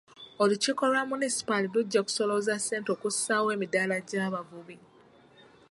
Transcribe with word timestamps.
Olukiiko 0.43 0.83
lwa 0.91 1.03
munisipaali 1.09 1.67
lujja 1.73 2.01
kusolooza 2.05 2.53
ssente 2.59 2.89
okussaawo 2.95 3.47
emidaala 3.55 3.95
gy'abavubi. 4.07 4.75